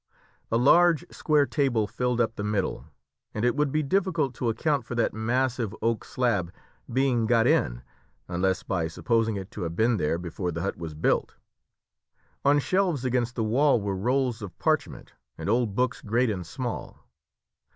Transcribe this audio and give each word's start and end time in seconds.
A 0.51 0.57
large 0.57 1.05
square 1.11 1.45
table 1.45 1.85
filled 1.85 2.19
up 2.19 2.35
the 2.35 2.43
middle, 2.43 2.85
and 3.35 3.45
it 3.45 3.55
would 3.55 3.71
be 3.71 3.83
difficult 3.83 4.33
to 4.33 4.49
account 4.49 4.83
for 4.83 4.95
that 4.95 5.13
massive 5.13 5.75
oak 5.79 6.03
slab 6.05 6.51
being 6.91 7.27
got 7.27 7.45
in 7.45 7.83
unless 8.27 8.63
by 8.63 8.87
supposing 8.87 9.35
it 9.35 9.51
to 9.51 9.61
have 9.61 9.75
been 9.75 9.97
there 9.97 10.17
before 10.17 10.51
the 10.51 10.61
hut 10.63 10.75
was 10.75 10.95
built. 10.95 11.35
On 12.43 12.57
shelves 12.57 13.05
against 13.05 13.35
the 13.35 13.43
wall 13.43 13.79
were 13.79 13.95
rolls 13.95 14.41
of 14.41 14.57
parchment, 14.57 15.13
and 15.37 15.47
old 15.47 15.75
books 15.75 16.01
great 16.01 16.31
and 16.31 16.47
small. 16.47 17.05